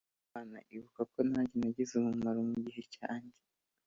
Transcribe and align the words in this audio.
"Mana 0.33 0.57
ibuka 0.75 1.01
ko 1.11 1.19
nanjye 1.29 1.55
nagize 1.57 1.91
umumaro 1.95 2.39
mu 2.49 2.57
gihe 2.65 2.81
cyanjye 2.95 3.37